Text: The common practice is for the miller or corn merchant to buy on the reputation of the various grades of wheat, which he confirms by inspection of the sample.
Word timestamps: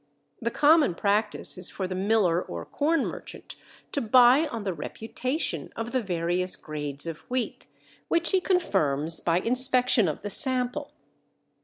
The 0.41 0.49
common 0.49 0.95
practice 0.95 1.59
is 1.59 1.69
for 1.69 1.87
the 1.87 1.93
miller 1.93 2.41
or 2.41 2.65
corn 2.65 3.05
merchant 3.05 3.55
to 3.91 4.01
buy 4.01 4.47
on 4.47 4.63
the 4.63 4.73
reputation 4.73 5.71
of 5.75 5.91
the 5.91 6.01
various 6.01 6.55
grades 6.55 7.05
of 7.05 7.19
wheat, 7.29 7.67
which 8.07 8.31
he 8.31 8.41
confirms 8.41 9.19
by 9.19 9.37
inspection 9.41 10.07
of 10.07 10.23
the 10.23 10.31
sample. 10.31 10.91